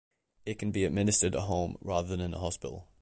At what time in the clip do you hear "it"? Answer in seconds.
0.47-0.57